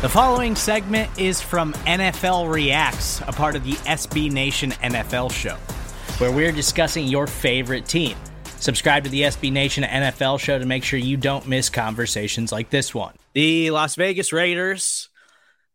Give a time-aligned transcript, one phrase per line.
[0.00, 5.56] The following segment is from NFL Reacts, a part of the SB Nation NFL show,
[6.16, 8.16] where we're discussing your favorite team.
[8.60, 12.70] Subscribe to the SB Nation NFL show to make sure you don't miss conversations like
[12.70, 13.14] this one.
[13.34, 15.10] The Las Vegas Raiders,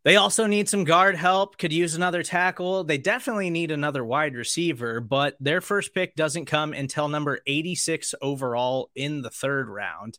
[0.04, 2.84] they also need some guard help, could use another tackle.
[2.84, 8.16] They definitely need another wide receiver, but their first pick doesn't come until number 86
[8.24, 10.18] overall in the third round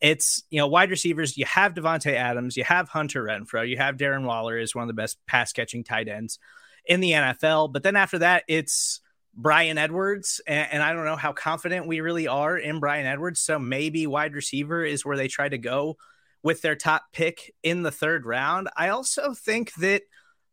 [0.00, 1.36] it's you know wide receivers.
[1.36, 4.88] You have Davante Adams, you have Hunter Renfrow, you have Darren Waller is one of
[4.88, 6.38] the best pass catching tight ends
[6.84, 7.72] in the NFL.
[7.72, 9.00] But then after that, it's
[9.34, 13.40] Bryan Edwards, and, and, I don't know how confident we really are in Bryan Edwards.
[13.40, 15.96] So maybe wide receiver is where they try to go
[16.42, 18.68] with their top pick in the third round.
[18.76, 20.02] I also think that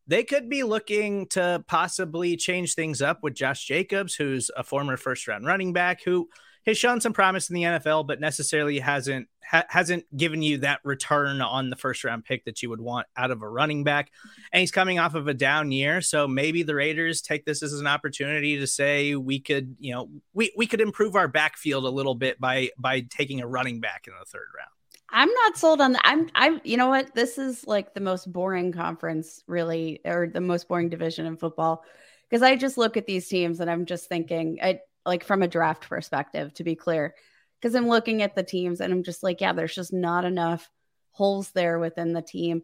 [0.06, 4.96] they could be looking to possibly change things up with Josh Jacobs, who's a former
[4.96, 6.30] first round running back who
[6.68, 10.82] has shown some promise in the NFL, but necessarily hasn't ha- hasn't given you that
[10.84, 14.12] return on the first round pick that you would want out of a running back.
[14.52, 17.74] And he's coming off of a down year, so maybe the Raiders take this as
[17.74, 21.90] an opportunity to say we could, you know, we we could improve our backfield a
[21.90, 24.70] little bit by by taking a running back in the third round.
[25.10, 26.02] I'm not sold on that.
[26.04, 27.16] I'm I'm you know what?
[27.16, 31.86] This is like the most boring conference really or the most boring division in football
[32.30, 35.48] because I just look at these teams and I'm just thinking I like from a
[35.48, 37.16] draft perspective, to be clear,
[37.60, 40.70] because I'm looking at the teams and I'm just like, yeah, there's just not enough
[41.12, 42.62] holes there within the team.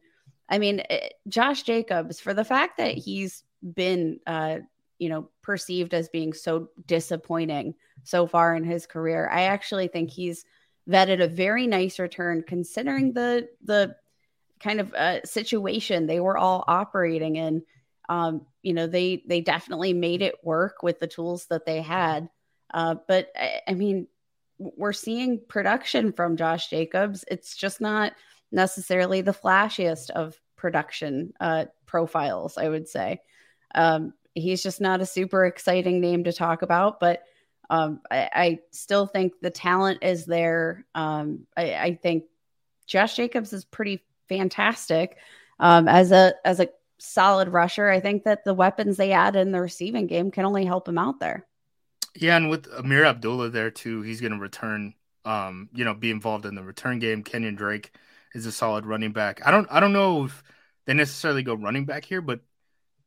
[0.49, 4.59] I mean, it, eh, Josh Jacobs, for the fact that he's been, uh,
[4.99, 10.11] you know, perceived as being so disappointing so far in his career, I actually think
[10.11, 10.45] he's
[10.87, 13.95] vetted a very nice return considering the the
[14.59, 17.63] kind of uh, situation they were all operating in.
[18.09, 22.29] Um, you know they they definitely made it work with the tools that they had
[22.73, 24.07] uh, but I, I, mean
[24.57, 28.13] we're seeing production from josh jacobs it's just not
[28.51, 33.19] necessarily the flashiest of production uh, profiles i would say
[33.75, 37.23] um, he's just not a super exciting name to talk about but
[37.69, 42.25] um, I, I, still think the talent is there um, I, I, think
[42.85, 45.17] josh jacobs is pretty fantastic
[45.59, 46.69] um, as a as a
[47.03, 47.89] solid rusher.
[47.89, 50.97] I think that the weapons they add in the receiving game can only help him
[50.97, 51.45] out there.
[52.15, 54.93] Yeah, and with Ameer Abdullah there too, he's going to return.
[55.25, 57.23] Um, you know, be involved in the return game.
[57.23, 57.95] Kenyan Drake
[58.33, 59.41] is a solid running back.
[59.45, 60.43] I don't, I don't know if
[60.85, 62.41] they necessarily go running back here, but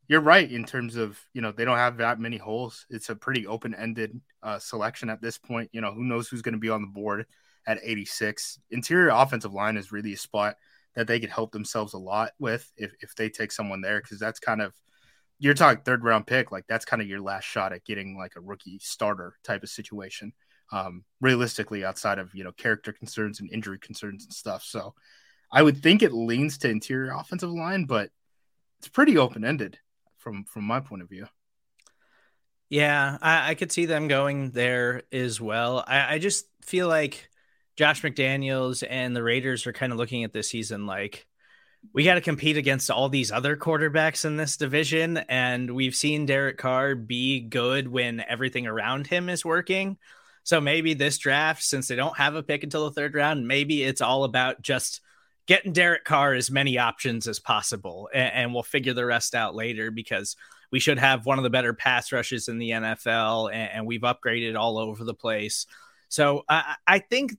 [0.09, 2.87] you're right in terms of you know they don't have that many holes.
[2.91, 5.71] It's a pretty open ended uh, selection at this point.
[5.73, 7.27] You know, who knows who's going to be on the board
[7.67, 8.61] at 86.
[8.71, 10.57] Interior offensive line is really a spot
[10.95, 14.19] that they could help themselves a lot with if, if they take someone there because
[14.19, 14.73] that's kind of
[15.39, 18.33] you're talking third round pick like that's kind of your last shot at getting like
[18.37, 20.33] a rookie starter type of situation
[20.73, 24.63] um, realistically outside of you know character concerns and injury concerns and stuff.
[24.63, 24.95] So
[25.53, 28.11] i would think it leans to interior offensive line but
[28.81, 29.79] it's pretty open ended
[30.19, 31.27] from from my point of view.
[32.69, 35.85] Yeah I, I could see them going there as well.
[35.87, 37.31] I, I just feel like
[37.77, 41.27] Josh McDaniels and the Raiders are kind of looking at this season like
[41.93, 45.19] we got to compete against all these other quarterbacks in this division.
[45.29, 49.97] And we've seen Derek Carr be good when everything around him is working.
[50.43, 53.83] So maybe this draft, since they don't have a pick until the third round, maybe
[53.83, 55.01] it's all about just
[55.47, 58.09] getting Derek Carr as many options as possible.
[58.13, 60.37] And, and we'll figure the rest out later because
[60.71, 64.03] we should have one of the better pass rushes in the NFL and, and we've
[64.03, 65.67] upgraded all over the place.
[66.09, 67.37] So I, I think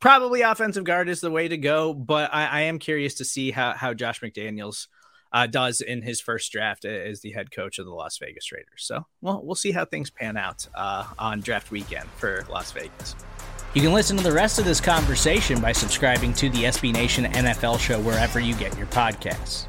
[0.00, 3.50] probably offensive guard is the way to go, but I, I am curious to see
[3.50, 4.88] how, how Josh McDaniels
[5.32, 8.84] uh, does in his first draft as the head coach of the Las Vegas Raiders.
[8.84, 13.14] So, well, we'll see how things pan out uh, on draft weekend for Las Vegas.
[13.74, 17.26] You can listen to the rest of this conversation by subscribing to the SB Nation
[17.26, 19.66] NFL show wherever you get your podcasts.